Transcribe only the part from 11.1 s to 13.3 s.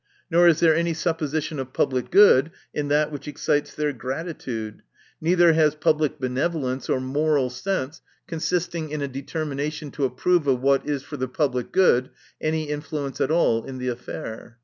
the public good, any influence at